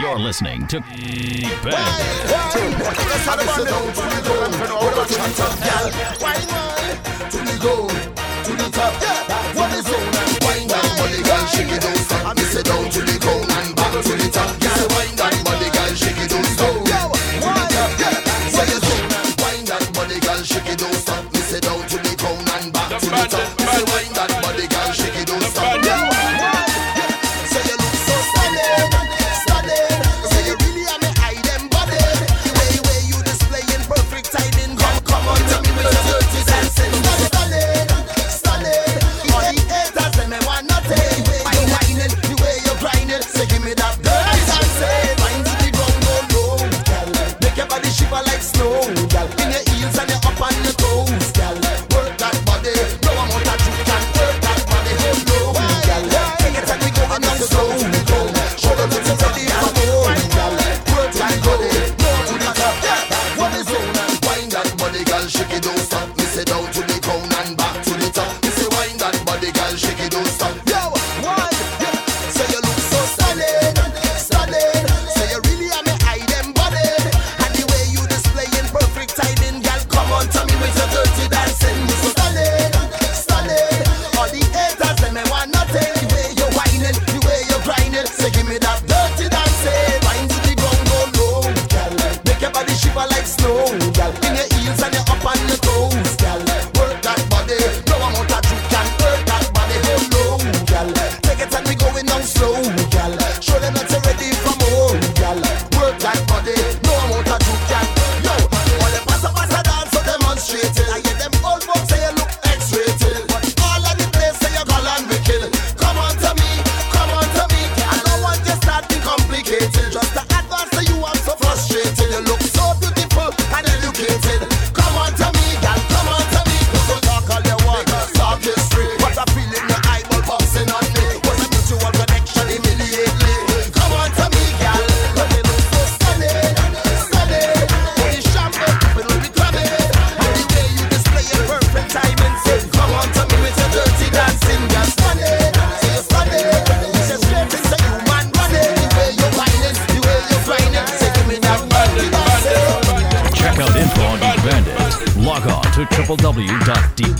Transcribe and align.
You're 0.00 0.18
listening 0.20 0.66
to 0.68 0.80
To 11.66 11.95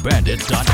www.deepbandit.com. 0.06 0.65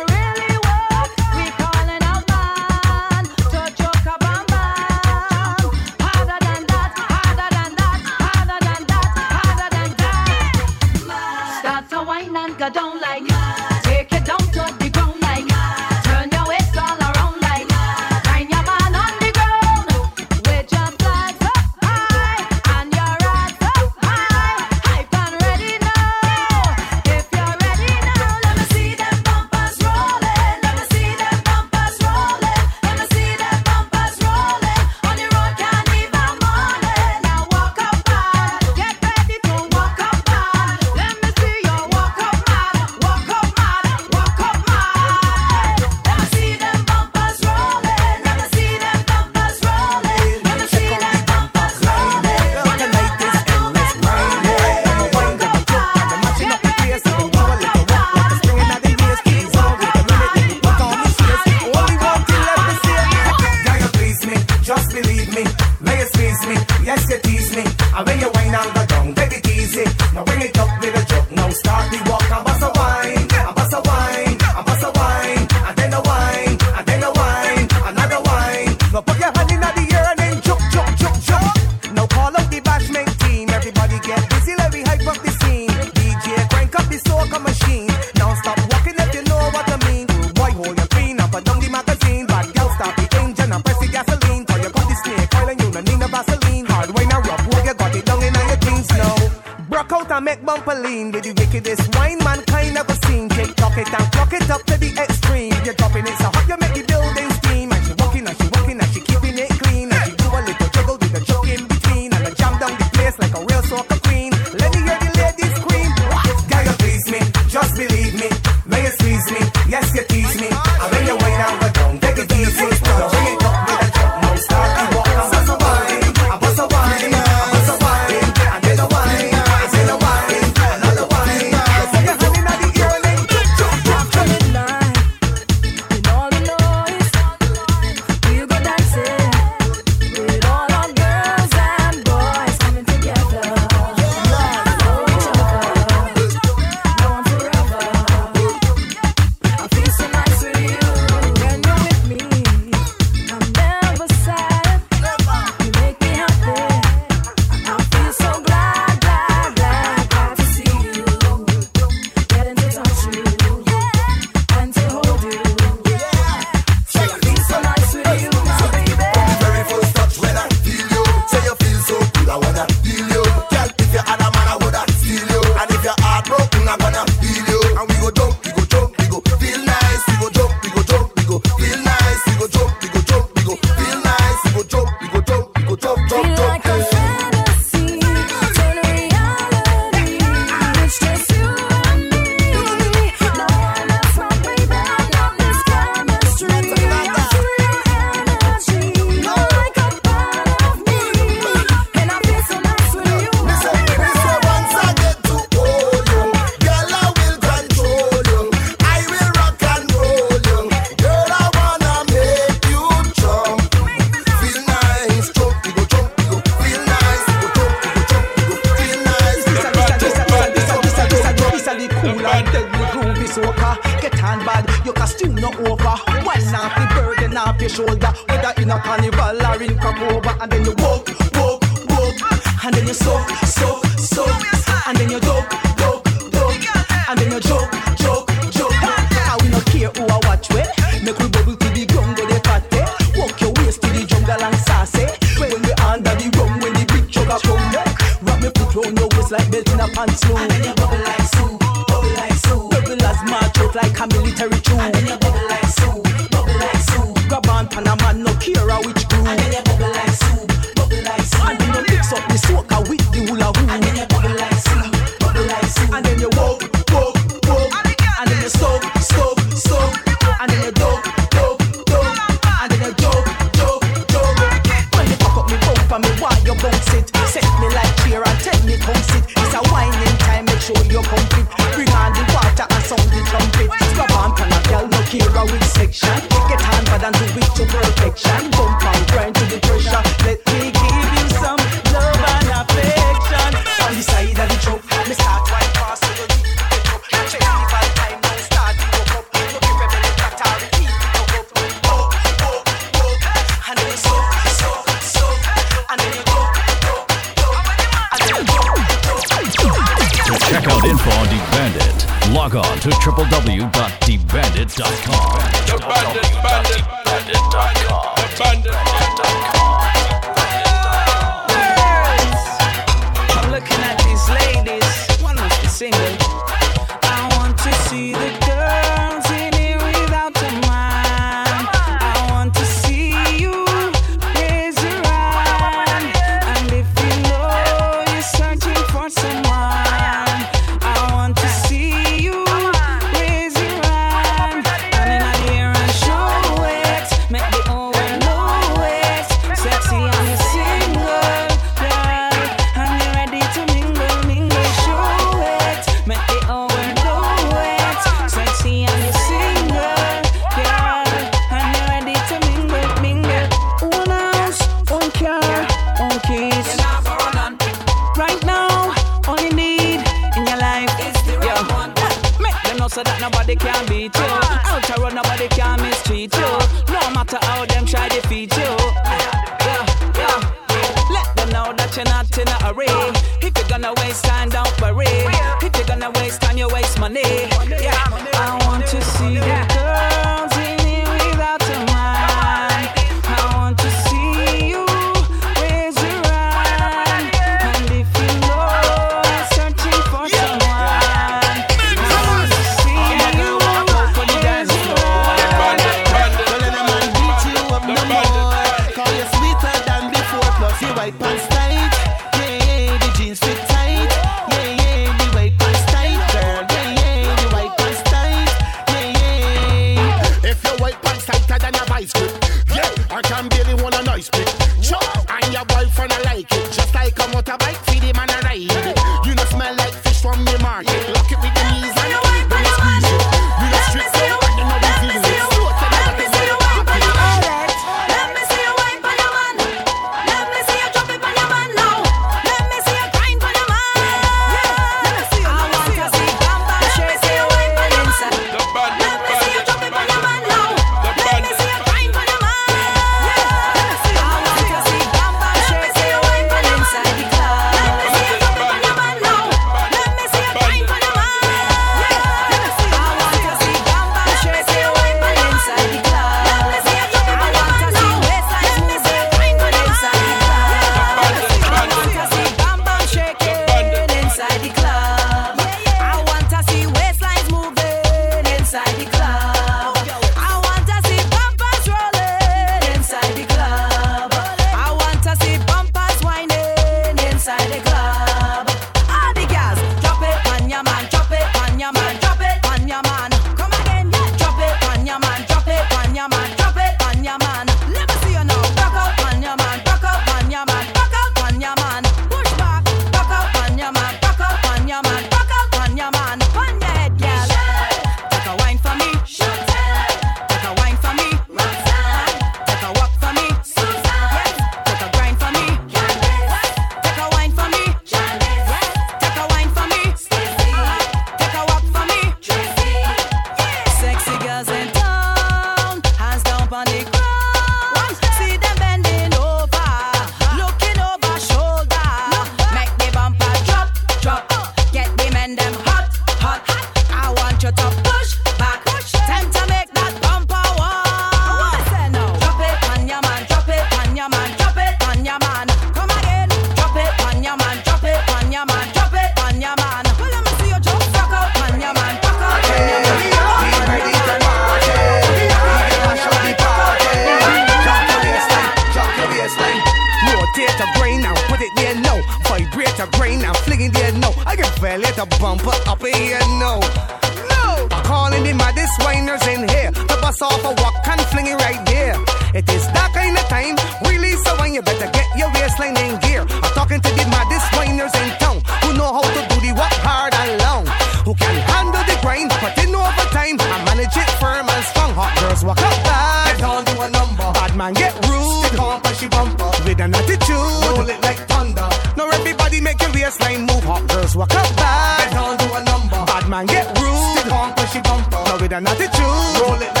with 598.71 598.77
an 598.77 598.87
attitude. 598.87 599.61
Roll 599.61 599.81
it 599.81 600.00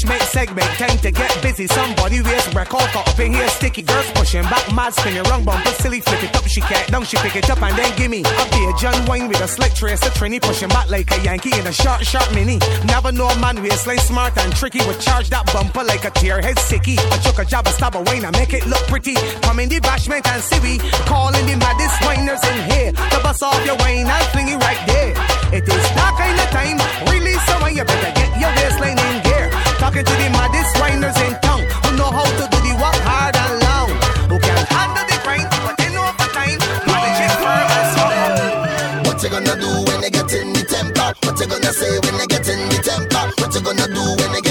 Bitch 0.00 0.08
mate 0.08 0.22
segment, 0.22 0.66
time 0.78 0.98
to 0.98 1.10
get 1.10 1.42
busy. 1.42 1.66
Somebody 1.66 2.22
wears 2.22 2.46
record 2.54 2.88
caught 2.92 3.08
up 3.08 3.18
in 3.18 3.34
here, 3.34 3.48
sticky. 3.48 3.82
Girls 3.82 4.10
pushing 4.12 4.42
back, 4.44 4.64
mad 4.74 4.94
spinning, 4.94 5.22
wrong 5.24 5.44
bumper, 5.44 5.70
silly, 5.82 6.00
flick 6.00 6.24
it 6.24 6.34
up. 6.34 6.46
She 6.46 6.60
can't 6.62 6.90
down, 6.90 7.04
she 7.04 7.16
pick 7.18 7.36
it 7.36 7.50
up 7.50 7.60
and 7.62 7.76
then 7.76 7.94
gimme. 7.98 8.24
i 8.24 8.48
be 8.48 8.64
a 8.64 8.72
John 8.80 8.96
Wayne 9.06 9.28
with 9.28 9.40
a 9.40 9.48
slick 9.48 9.74
trace, 9.74 10.00
a 10.02 10.10
trini 10.10 10.40
pushing 10.40 10.68
back 10.68 10.88
like 10.88 11.10
a 11.10 11.20
Yankee 11.20 11.52
in 11.58 11.66
a 11.66 11.72
short, 11.72 12.04
short 12.06 12.32
mini. 12.34 12.58
Never 12.86 13.12
know 13.12 13.28
man 13.40 13.62
waistline 13.62 13.98
smart 13.98 14.36
and 14.38 14.54
tricky. 14.56 14.80
Would 14.86 15.00
charge 15.00 15.28
that 15.30 15.44
bumper 15.52 15.84
like 15.84 16.04
a 16.04 16.10
tear 16.10 16.40
head 16.40 16.56
sicky. 16.56 16.96
I 17.12 17.18
chuck 17.18 17.38
a 17.38 17.44
jab, 17.44 17.66
a 17.66 17.70
stab 17.70 17.94
a 17.94 18.00
wine, 18.00 18.24
I 18.24 18.30
make 18.30 18.54
it 18.54 18.66
look 18.66 18.84
pretty. 18.88 19.14
Come 19.42 19.60
in 19.60 19.68
the 19.68 19.80
bashment 19.80 20.26
and 20.26 20.42
see 20.42 20.60
we 20.60 20.78
calling 21.04 21.44
the 21.44 21.56
maddest 21.56 22.00
whiners 22.04 22.42
in 22.48 22.58
here. 22.72 22.92
The 22.92 23.20
bus 23.22 23.42
off 23.42 23.60
your 23.66 23.76
wine 23.76 24.06
and 24.06 24.26
fling 24.32 24.48
it 24.48 24.56
right 24.64 24.80
there. 24.86 25.12
It 25.52 25.68
is 25.68 25.84
that 25.92 26.14
kind 26.16 26.38
of 26.40 26.48
time, 26.56 26.78
really, 27.12 27.36
so 27.44 27.60
you 27.68 27.84
better 27.84 28.12
get 28.16 28.40
your 28.40 28.50
waistline 28.56 28.98
in 28.98 29.19
Talking 29.90 30.06
to 30.06 30.12
the 30.22 30.30
maddest 30.30 30.78
whiners 30.78 31.18
in 31.18 31.34
town 31.42 31.66
who 31.66 31.96
know 31.98 32.14
how 32.14 32.22
to 32.22 32.46
do 32.46 32.58
the 32.62 32.78
work 32.78 32.94
hard 33.02 33.34
and 33.34 33.58
loud, 33.58 33.90
Who 34.30 34.38
can 34.38 34.54
handle 34.70 35.02
the 35.02 35.18
grind, 35.26 35.50
but 35.66 35.74
they 35.82 35.90
know 35.90 36.06
for 36.14 36.30
time. 36.30 36.62
Manage 36.86 37.26
it 37.26 37.34
firm 37.42 37.66
and. 37.74 39.02
What 39.10 39.18
you 39.18 39.30
gonna 39.34 39.58
do 39.58 39.66
when 39.90 39.98
they 40.00 40.10
get 40.14 40.30
in 40.30 40.54
the 40.54 40.62
temper? 40.62 41.10
What 41.26 41.34
you 41.42 41.46
gonna 41.50 41.72
say 41.74 41.90
when 42.06 42.14
they 42.22 42.28
get 42.30 42.46
in 42.46 42.70
the 42.70 42.78
temper? 42.86 43.34
What 43.42 43.50
you 43.50 43.62
gonna 43.66 43.90
do 43.90 44.04
when 44.22 44.30
they 44.30 44.40
get 44.46 44.49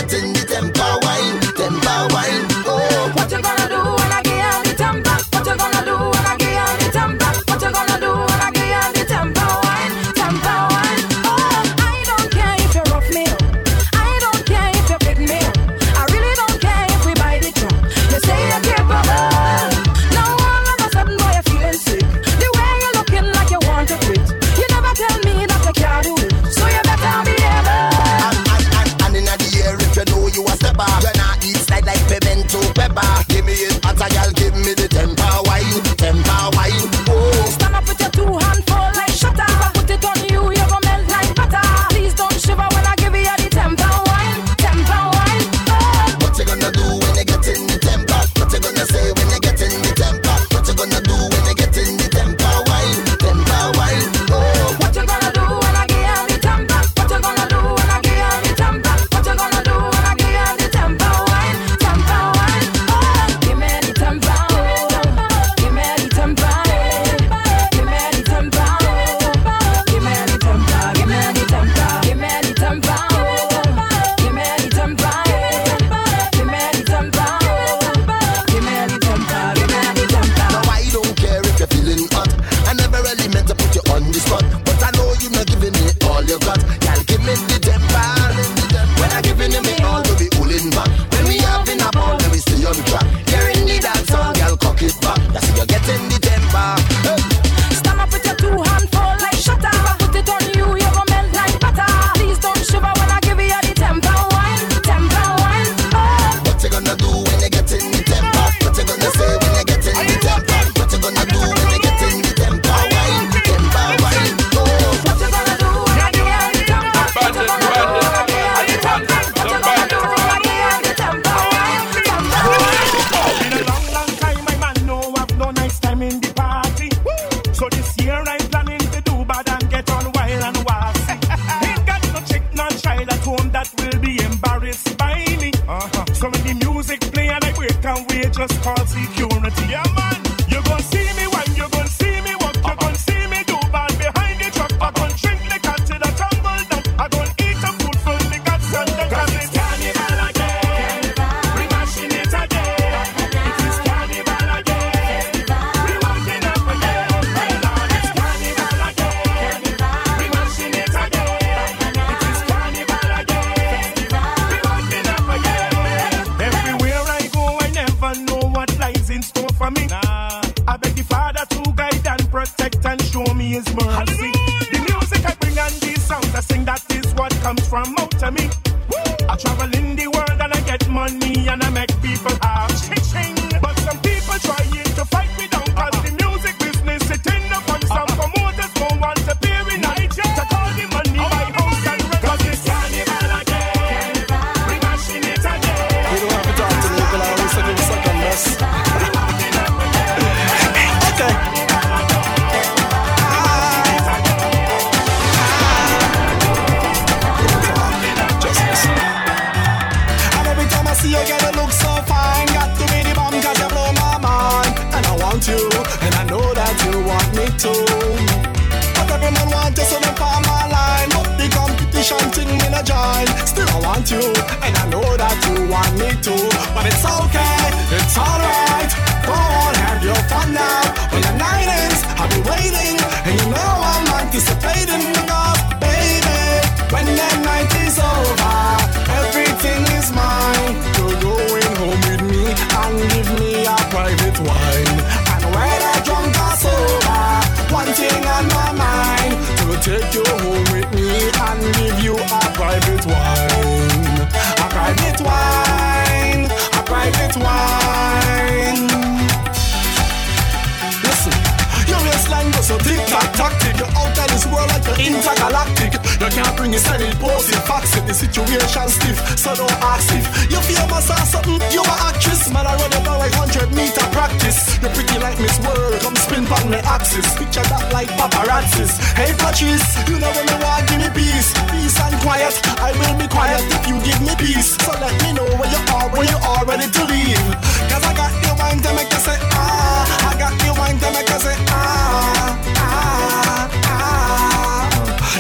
You're 263.79 263.95
out 263.95 264.11
of 264.11 264.27
this 264.27 264.45
world 264.51 264.67
like 264.75 264.83
you're 264.83 265.15
intergalactic. 265.15 265.95
You 266.19 266.27
can't 266.27 266.51
bring 266.59 266.75
it 266.75 266.83
solid 266.83 267.15
post 267.23 267.47
in 267.47 267.59
facts 267.63 267.95
if 267.95 268.03
the 268.05 268.13
situation 268.13 268.87
stiff, 268.91 269.17
so 269.39 269.55
don't 269.55 269.71
ask 269.79 270.11
if 270.11 270.27
you 270.51 270.59
feel 270.67 270.83
myself 270.91 271.23
something. 271.31 271.63
You 271.71 271.79
an 271.87 271.97
actress, 272.11 272.51
man. 272.51 272.67
I 272.67 272.75
run 272.75 272.91
about 272.99 273.23
like 273.23 273.31
100 273.39 273.71
meter 273.71 274.03
practice. 274.11 274.75
You're 274.83 274.91
pretty 274.91 275.15
like 275.23 275.39
Miss 275.39 275.55
World, 275.63 275.95
come 276.03 276.15
spin 276.19 276.43
back 276.51 276.67
my 276.67 276.83
axis. 276.83 277.23
Picture 277.39 277.63
that 277.71 277.87
like 277.95 278.11
paparazzis. 278.19 278.99
Hey 279.15 279.31
Patrice, 279.39 279.87
you 280.11 280.19
know 280.19 280.27
when 280.35 280.43
you 280.51 280.59
want, 280.59 280.83
give 280.91 280.99
me 280.99 281.09
peace, 281.15 281.55
peace 281.71 281.95
and 282.03 282.19
quiet. 282.19 282.51
I 282.83 282.91
will 282.99 283.15
be 283.15 283.31
quiet 283.31 283.63
if 283.63 283.87
you 283.87 283.95
give 284.03 284.19
me 284.19 284.35
peace. 284.35 284.75
So 284.83 284.91
let 284.99 285.15
me 285.23 285.31
know 285.39 285.47
where 285.55 285.71
you 285.71 285.81
are 285.95 286.11
Where 286.11 286.27
you 286.27 286.39
are 286.43 286.63
ready 286.67 286.91
to 286.91 287.01
leave. 287.07 287.47
Cause 287.87 288.03
I 288.03 288.11
got 288.11 288.31
your 288.43 288.59
mind 288.59 288.83
to 288.83 288.91
make 288.91 289.07
you 289.07 289.23
say 289.23 289.39
ah, 289.55 290.03
I 290.27 290.35
got 290.35 290.51
your 290.67 290.75
mind 290.75 290.99
to 290.99 291.07
make 291.15 291.31
you 291.31 291.39
say 291.39 291.55
ah, 291.71 292.59
ah. 292.75 292.83
ah 292.83 293.68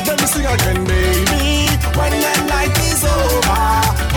let 0.07 0.19
me 0.21 0.27
sing 0.27 0.45
again, 0.45 0.83
baby. 0.85 1.67
When 1.97 2.11
the 2.11 2.33
night 2.47 2.75
is 2.91 3.03
over, 3.03 3.65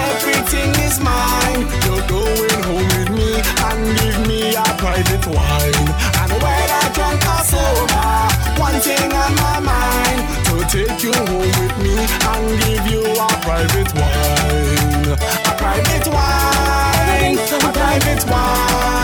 everything 0.09 0.71
is 0.87 1.01
mine. 1.01 1.67
You're 1.85 2.07
going 2.07 2.63
home 2.69 2.89
with 2.95 3.11
me 3.11 3.31
and 3.67 3.81
give 3.99 4.19
me 4.29 4.55
a 4.55 4.65
private 4.79 5.27
wine. 5.27 5.89
And 6.21 6.33
whether 6.43 6.85
drunk 6.95 7.23
or 7.35 7.43
sober, 7.45 8.13
one 8.61 8.79
thing 8.81 9.11
on 9.13 9.33
my 9.45 9.59
mind 9.61 10.21
to 10.47 10.55
take 10.71 11.03
you 11.03 11.13
home 11.13 11.39
with 11.39 11.77
me 11.85 11.97
and 12.31 12.45
give 12.65 12.87
you 12.93 13.03
a 13.03 13.29
private 13.43 13.93
wine. 13.95 15.19
A 15.19 15.53
private 15.59 16.07
wine. 16.09 17.39
A 17.39 17.71
private 17.73 18.25
wine. 18.31 19.03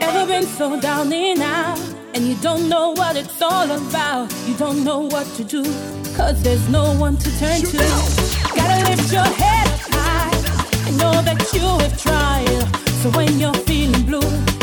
Ever 0.00 0.26
been 0.26 0.44
so 0.44 0.80
down 0.80 1.12
and 1.12 1.40
out, 1.40 1.78
and 2.14 2.24
you 2.24 2.36
don't 2.36 2.68
know 2.68 2.90
what 2.90 3.16
it's 3.16 3.42
all 3.42 3.70
about. 3.70 4.32
You 4.46 4.54
don't 4.56 4.84
know 4.84 5.00
what 5.00 5.26
to 5.36 5.44
do, 5.44 5.62
cause 6.16 6.42
there's 6.42 6.68
no 6.68 6.94
one 6.94 7.16
to 7.18 7.38
turn 7.38 7.60
to. 7.60 7.76
Gotta 8.54 8.90
lift 8.90 9.12
your 9.12 9.22
head 9.22 9.68
up 9.68 9.80
high 9.92 10.30
I 10.86 10.90
know 10.92 11.22
that 11.22 11.52
you 11.52 11.66
have 11.66 12.00
tried. 12.00 12.46
So 13.02 13.10
when 13.10 13.38
you're 13.38 13.54
feeling 13.66 14.04
blue, 14.06 14.53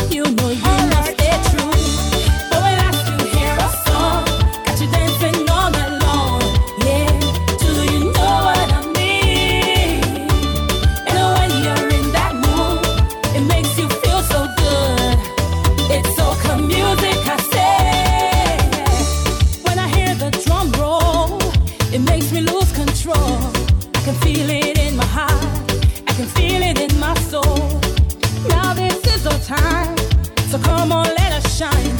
shine. 31.61 31.90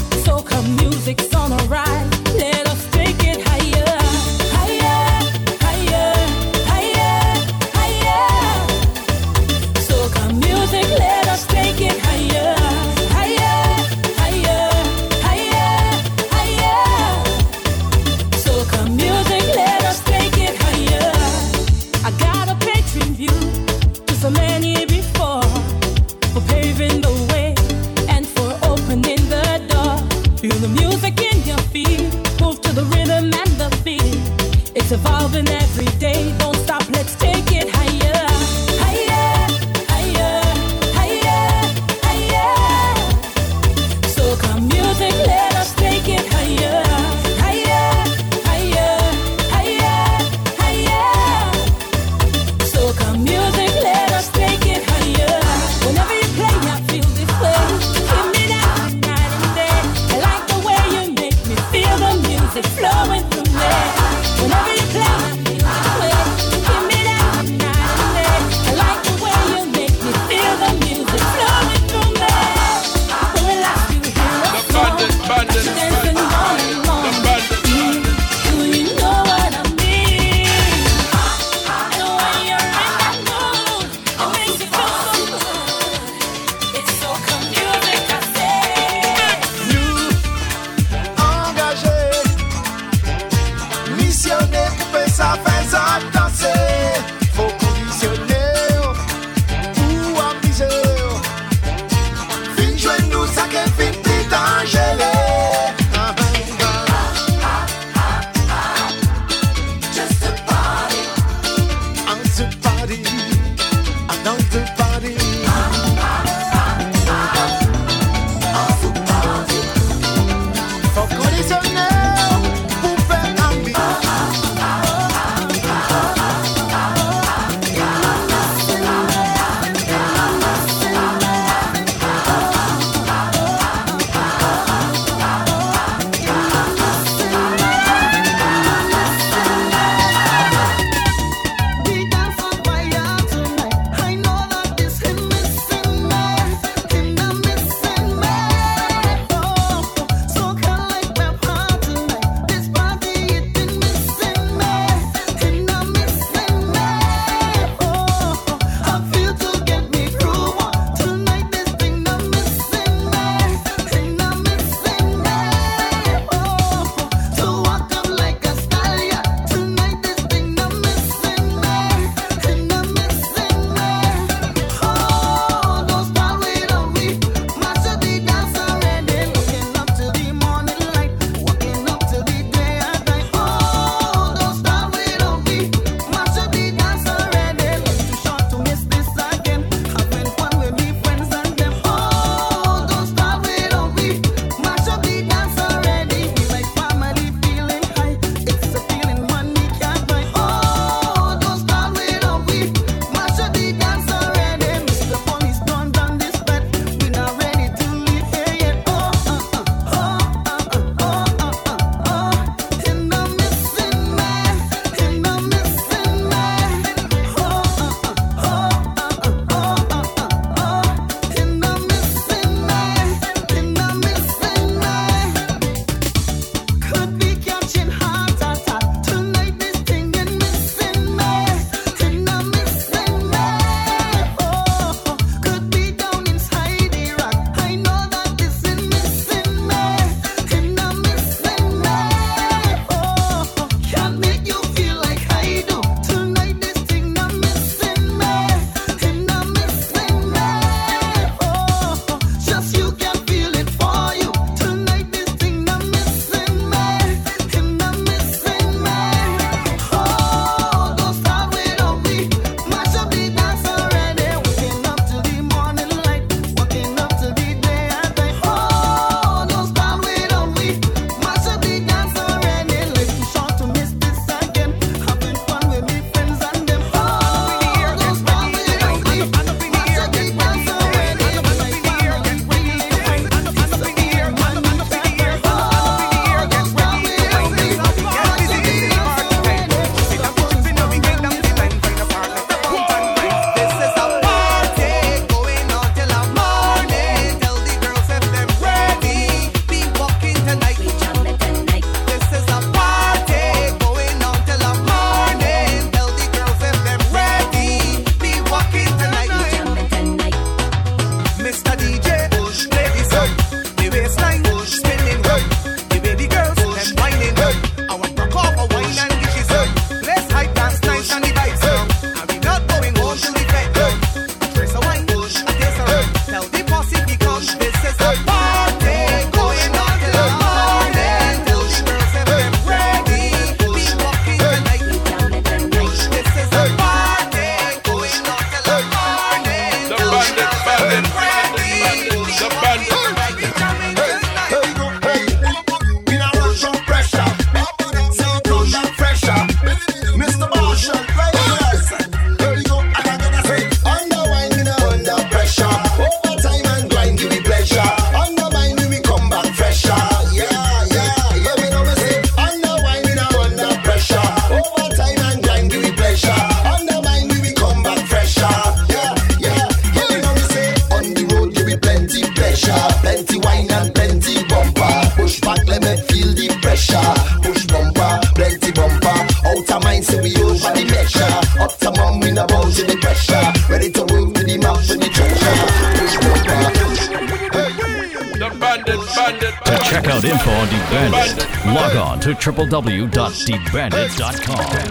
www.debandit.com. 392.42 394.91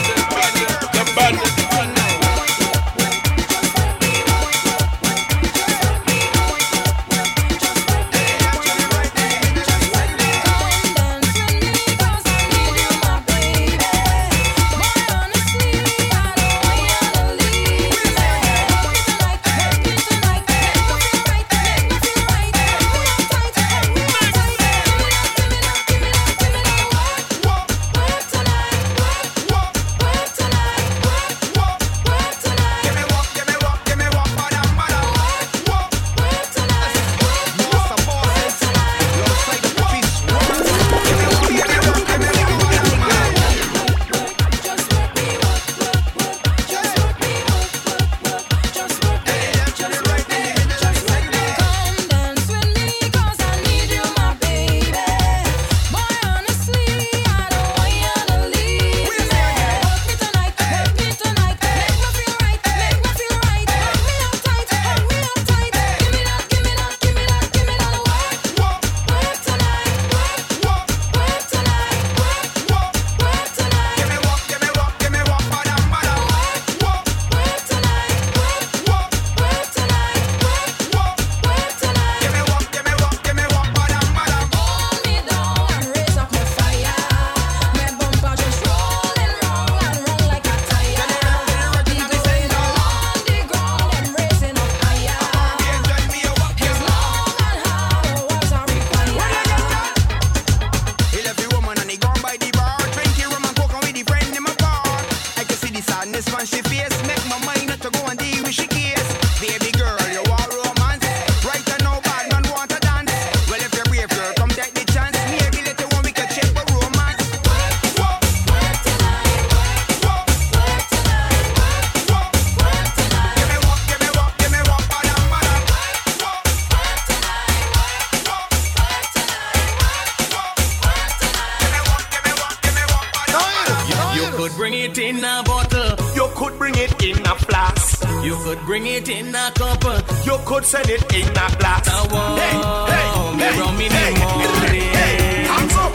bring 136.61 136.77
it 136.77 136.93
in 137.01 137.17
a 137.25 137.33
flask. 137.35 138.05
You 138.23 138.35
could 138.43 138.59
bring 138.67 138.85
it 138.85 139.09
in 139.09 139.33
a 139.33 139.51
cup. 139.55 139.83
Uh, 139.83 139.99
you 140.23 140.37
could 140.45 140.63
send 140.63 140.91
it 140.91 141.01
in 141.11 141.27
a 141.29 141.49
glass. 141.57 141.87
I 141.89 142.05
want 142.13 142.37
Hey, 142.37 142.53
hey, 142.93 143.09
me 143.35 143.41
hey, 143.41 143.59
rum 143.59 143.81
in 143.81 143.89
hey, 143.89 144.13
the 144.13 144.19
morning. 144.21 144.85
hey, 144.93 145.49
hands 145.49 145.73
up. 145.73 145.89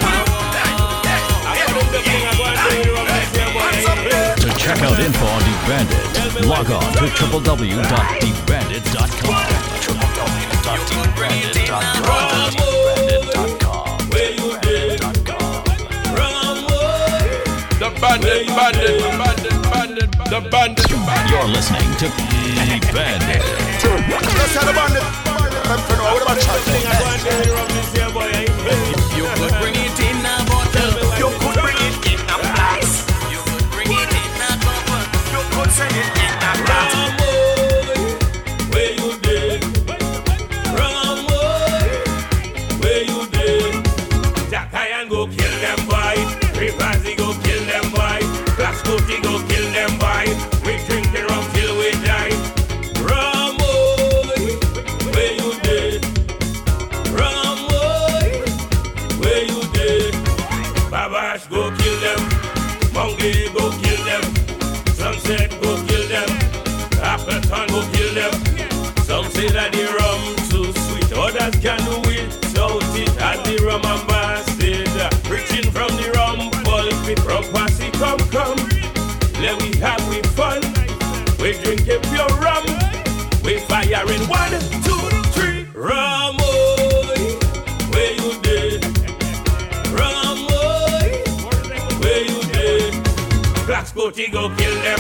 To 4.43 4.49
check 4.59 4.83
out 4.83 4.99
info 4.99 5.27
on 5.27 5.39
The 5.47 5.55
Bandit, 5.69 6.03
log 6.51 6.69
on 6.73 6.83
to 6.99 7.07
www.thebandit.com. 7.15 9.35
www.thebandit.com. 10.67 12.07
The 17.79 17.91
bandit, 18.01 18.47
bandit, 18.49 18.49
bandit, 18.49 18.99
bandit, 18.99 19.26
the 20.29 20.41
bandit. 20.51 20.91
You're 20.91 21.45
listening 21.47 21.87
to 21.99 22.07
The 22.09 22.81
Bandit. 22.93 23.43
Let's 23.43 24.55
have 24.55 24.67
the 24.67 24.73
bandit. 24.73 25.03
I'm 25.71 25.79
for 25.87 25.97
now. 25.97 26.15
What 26.15 26.23
about 26.23 26.39
chat? 26.41 26.59
You 29.17 29.25
could 29.35 29.55
bring 29.61 29.75
it 29.75 30.01
in 30.01 30.27
a 30.27 30.46
one, 84.29 84.53
two, 84.87 85.03
three. 85.35 85.67
Where 87.93 88.13
you 88.15 88.31
where 92.01 92.23
you? 92.25 93.03
Black 93.67 93.87
go 94.31 94.49
kill 94.57 94.75
them 94.83 94.96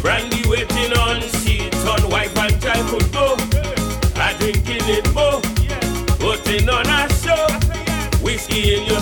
brandy 0.00 0.48
waiting 0.48 0.92
on 0.98 1.22
on 1.22 1.70
and 2.02 2.08
drinking 4.38 4.86
it 4.86 5.12
more, 5.14 5.40
putting 6.18 6.68
on 6.68 6.86
a 6.86 7.08
show. 7.14 7.46
Whiskey 8.22 8.76
in 8.76 8.86
your 8.86 9.00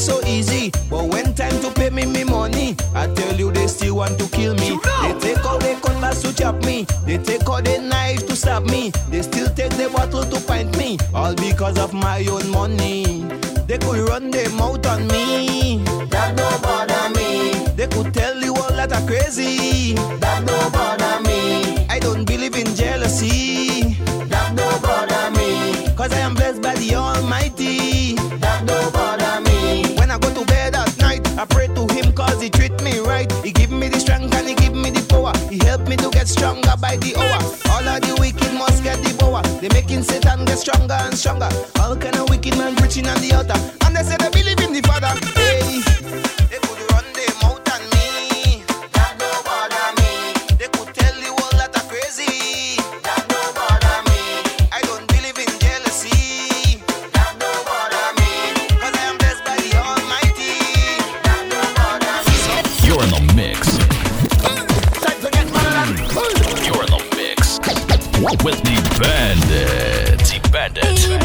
so 0.00 0.20
easy. 0.26 0.70
But 0.88 1.04
when 1.12 1.34
time 1.34 1.60
to 1.60 1.70
pay 1.70 1.90
me 1.90 2.06
me 2.06 2.24
money, 2.24 2.76
I 2.94 3.06
tell 3.14 3.36
you 3.36 3.52
they 3.52 3.66
still 3.66 3.96
want 3.96 4.18
to 4.18 4.26
kill 4.28 4.54
me. 4.54 4.78
They 5.02 5.14
take 5.20 5.44
all 5.44 5.58
their 5.58 5.78
cutlass 5.80 6.22
to 6.22 6.34
chop 6.34 6.56
me. 6.64 6.86
They 7.04 7.18
take 7.18 7.48
all 7.48 7.62
their 7.62 7.80
knife 7.80 8.26
to 8.26 8.34
stab 8.34 8.64
me. 8.64 8.90
They 9.10 9.22
still 9.22 9.48
take 9.54 9.76
the 9.76 9.90
bottle 9.90 10.24
to 10.24 10.40
pint 10.46 10.76
me. 10.78 10.98
All 11.14 11.34
because 11.34 11.78
of 11.78 11.92
my 11.92 12.24
own 12.26 12.50
money. 12.50 13.26
They 13.66 13.78
could 13.78 14.08
run 14.08 14.30
their 14.30 14.50
mouth 14.50 14.84
on 14.86 15.06
me. 15.06 15.84
That 16.08 16.36
don't 16.36 16.62
bother 16.62 17.14
me. 17.14 17.52
They 17.76 17.86
could 17.86 18.12
tell 18.14 18.34
the 18.40 18.52
world 18.52 18.74
that 18.76 18.92
I'm 18.92 19.06
crazy. 19.06 19.94
That 19.94 20.46
don't 20.46 20.72
bother 20.72 21.20
me. 21.28 21.86
I 21.88 21.98
don't 21.98 22.24
believe 22.24 22.56
in 22.56 22.74
jealousy. 22.74 23.94
That 24.32 24.56
don't 24.56 24.82
bother 24.82 25.30
me. 25.38 25.94
Cause 25.94 26.12
I 26.12 26.20
am 26.20 26.34
blessed 26.34 26.62
by 26.62 26.74
the 26.76 26.94
Almighty. 26.94 28.19
To 30.34 30.44
bed 30.46 30.74
at 30.74 30.96
night, 30.98 31.26
I 31.38 31.44
pray 31.44 31.68
to 31.68 31.86
Him 31.92 32.12
cause 32.12 32.40
He 32.40 32.50
treat 32.50 32.80
me 32.82 32.98
right. 33.00 33.30
He 33.44 33.52
give 33.52 33.70
me 33.70 33.88
the 33.88 34.00
strength 34.00 34.34
and 34.34 34.48
He 34.48 34.54
give 34.54 34.74
me 34.74 34.90
the 34.90 35.02
power. 35.08 35.32
He 35.50 35.58
help 35.64 35.88
me 35.88 35.96
to 35.96 36.10
get 36.10 36.28
stronger 36.28 36.74
by 36.80 36.96
the 36.96 37.16
hour. 37.16 37.40
All 37.72 37.86
of 37.86 38.00
the 38.02 38.16
wicked 38.20 38.52
must 38.54 38.82
get 38.82 38.98
the 39.02 39.16
power. 39.18 39.42
They 39.60 39.68
making 39.68 40.02
Satan 40.02 40.44
get 40.44 40.58
stronger 40.58 40.98
and 41.00 41.16
stronger. 41.16 41.48
All 41.80 41.96
kind 41.96 42.16
of 42.16 42.28
wicked 42.30 42.56
man 42.56 42.76
preaching 42.76 43.06
on 43.06 43.20
the 43.20 43.32
altar. 43.32 43.58
And 43.84 43.96
they 43.96 44.02
say 44.02 44.16
the 44.16 44.30
The 70.82 71.19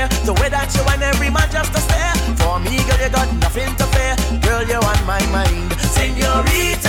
way. 0.00 0.24
The 0.24 0.32
way 0.34 0.48
that 0.48 0.72
you 0.74 0.82
and 0.92 1.02
every 1.02 1.30
man 1.30 1.48
just 1.50 1.72
to 1.72 1.80
stay. 1.80 2.12
For 2.40 2.58
me, 2.60 2.76
girl, 2.88 3.00
you 3.00 3.10
got 3.10 3.28
nothing 3.40 3.74
to 3.76 3.86
fear. 3.94 4.14
Girl, 4.40 4.62
you 4.66 4.76
on 4.76 5.00
my 5.06 5.20
mind. 5.32 5.72
Senorita. 5.80 6.79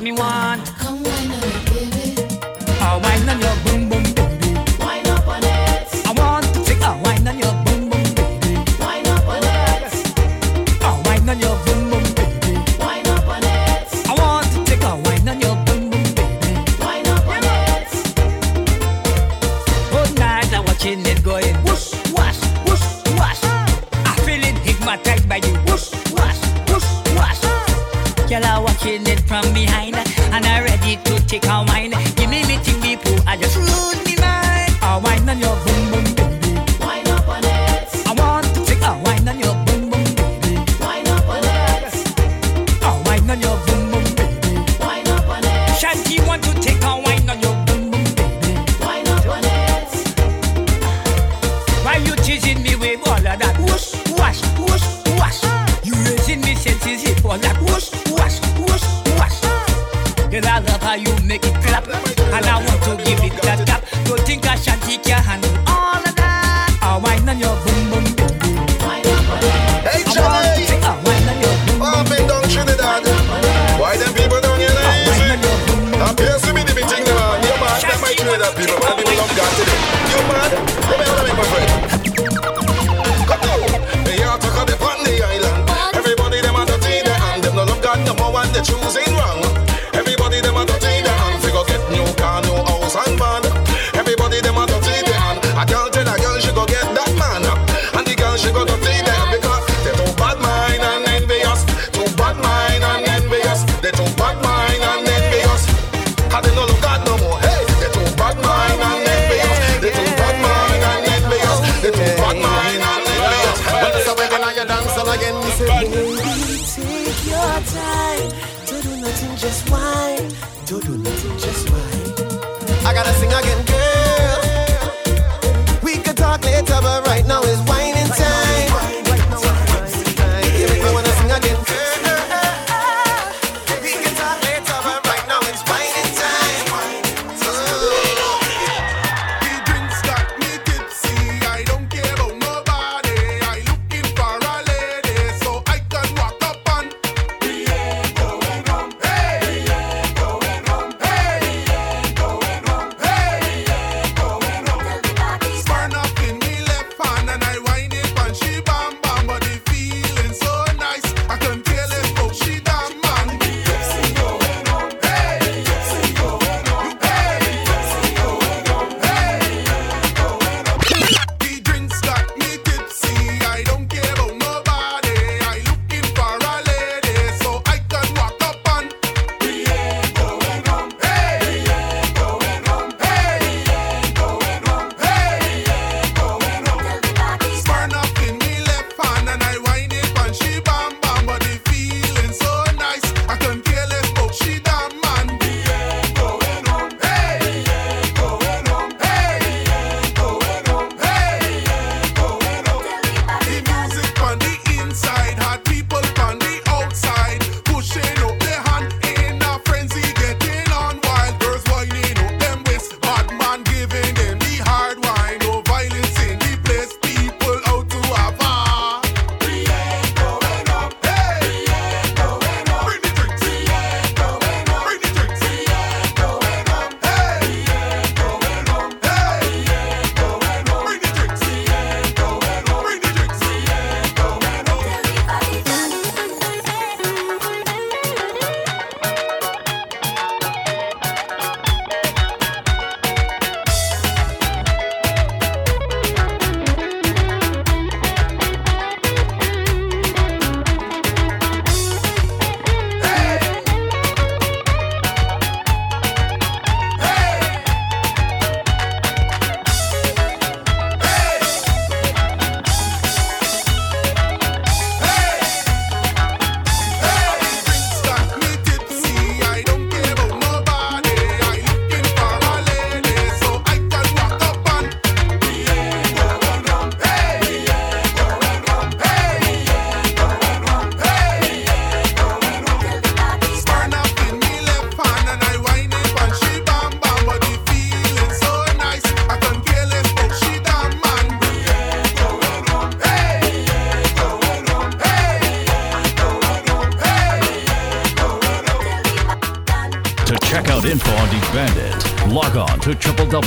me 0.00 0.12
one. 0.12 0.47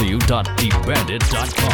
To 0.01 1.70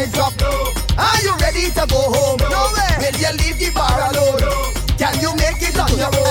it 0.00 0.12
drop. 0.12 0.32
No. 0.40 0.72
Are 0.96 1.20
you 1.22 1.36
ready 1.36 1.70
to 1.70 1.86
go 1.88 2.00
home? 2.08 2.38
No, 2.40 2.48
no 2.48 2.62
way. 2.72 2.94
Will 3.04 3.18
you 3.20 3.32
leave 3.36 3.58
the 3.58 3.70
bar 3.74 4.10
alone? 4.10 4.40
No. 4.40 4.72
Can 4.96 5.20
you 5.20 5.34
make 5.36 5.60
it 5.60 5.78
on 5.78 5.92
your 5.96 6.08
own? 6.08 6.29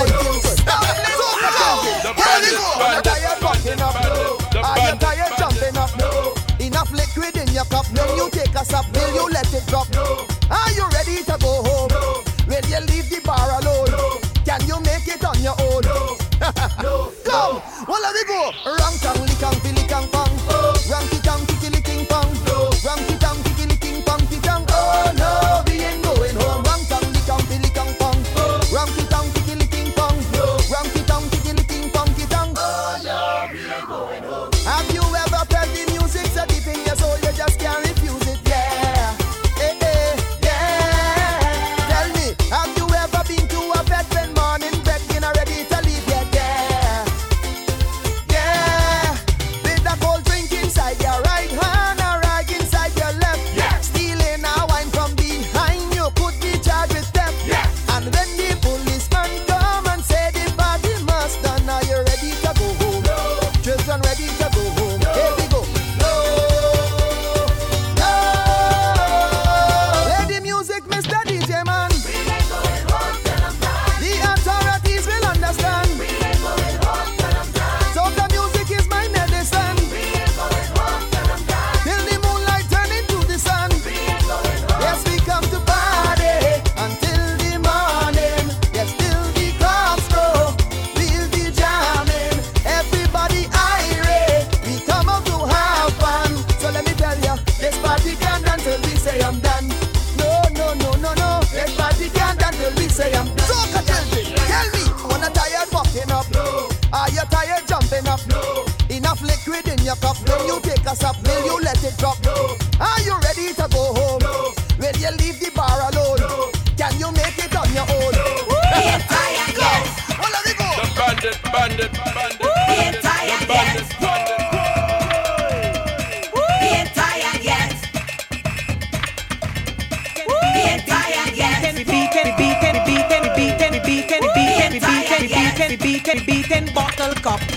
teeth 136.42 136.74
bottle 136.74 137.14
cup. 137.14 137.49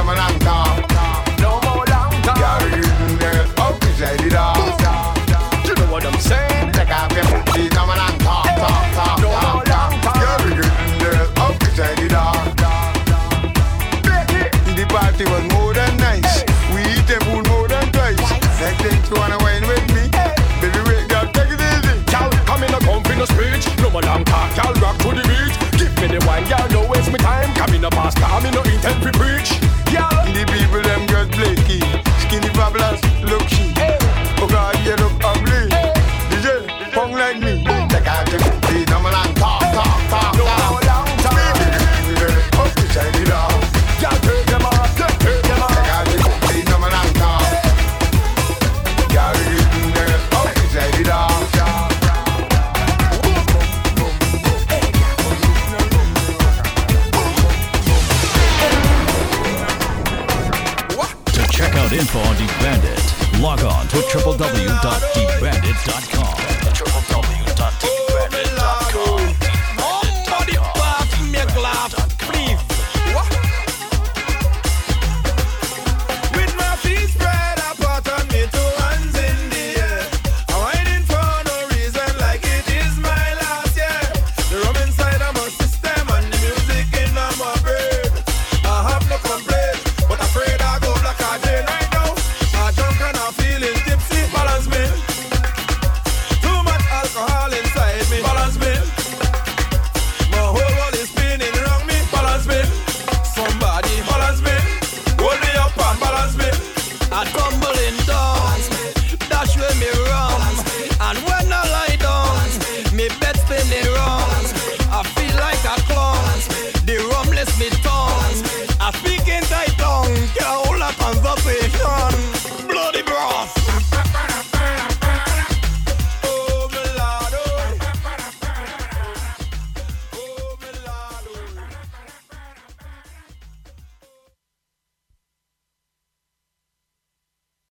come 0.00 0.16
along. 0.16 0.38
No 1.44 1.60
more 1.60 1.84
long. 1.92 2.12
You're 2.40 2.72
in 2.72 2.84
oh, 2.88 3.20
the 3.20 3.32
office, 3.60 4.00
lady, 4.00 4.30
dog. 4.30 4.56
You 5.66 5.74
know 5.76 5.92
what 5.92 6.06
I'm 6.06 6.18
saying? 6.18 6.72
Take 6.72 6.88
off 6.88 7.12
your 7.12 7.24
no 7.24 7.84
talk, 8.24 8.46
talk. 8.96 9.18
You're 9.20 9.28
in 9.28 9.36
oh, 9.36 9.60
the 11.04 11.20
office, 11.36 11.78
lady, 11.78 12.08
dog. 12.08 12.56
The 14.76 14.84
party 14.88 15.24
was 15.28 15.44
more 15.52 15.74
than 15.74 15.92
nice. 15.98 16.44
We 16.72 16.80
eat 16.80 17.10
a 17.12 17.20
food 17.26 17.46
more 17.48 17.68
than 17.68 17.84
twice. 17.92 18.16
twice. 18.16 18.60
Next 18.60 18.80
thing 18.80 19.20
wanna 19.20 19.36
wine 19.44 19.66
with 19.68 19.84
me? 19.92 20.08
Baby, 20.64 20.80
wake 20.88 21.12
up, 21.12 21.28
take 21.34 21.52
it 21.52 21.60
easy. 21.60 21.92
Cal, 22.06 22.30
come 22.48 22.62
in 22.64 22.72
a 22.72 22.80
confident 22.80 23.28
speech. 23.28 23.68
No 23.78 23.90
more 23.90 24.02
long 24.02 24.24
talk, 24.24 24.56
rock 24.80 24.96
to 25.04 25.12
the 25.12 25.24
beat. 25.28 25.54
Give 25.76 25.92
me 26.00 26.16
the 26.16 26.24
wine, 26.26 26.46
y'all, 26.48 26.68
no 26.70 26.88
waste 26.88 27.12
me 27.12 27.18
time. 27.18 27.52
Come 27.54 27.74
in 27.74 27.84
a 27.84 27.90
pastor, 27.90 28.24
I'm 28.24 28.46
in 28.46 28.54
no 28.54 28.62
intent 28.62 29.02
to 29.04 29.12
preach. 29.12 29.69